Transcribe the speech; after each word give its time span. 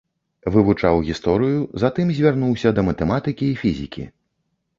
Вывучаў 0.53 0.95
гісторыю, 1.09 1.59
затым 1.83 2.07
звярнуўся 2.21 2.73
да 2.79 2.87
матэматыкі 2.89 3.45
і 3.53 3.59
фізікі. 3.61 4.09